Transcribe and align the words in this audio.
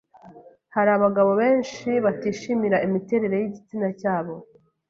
hari 0.75 0.89
abagabo 0.97 1.31
benshi 1.41 1.89
batishimira 2.05 2.77
imiterere 2.87 3.35
y’igitsina 3.37 3.87
cyabo 3.99 4.33